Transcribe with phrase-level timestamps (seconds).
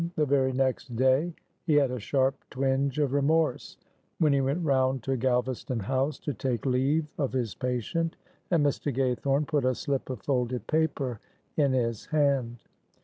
[0.15, 1.31] The very next day
[1.67, 3.77] he had a sharp twinge of remorse,
[4.17, 8.15] when he went round to Galvaston House to take leave of his patient,
[8.49, 8.91] and Mr.
[8.91, 11.19] Gaythorne put a slip of folded paper
[11.55, 12.63] in his hand.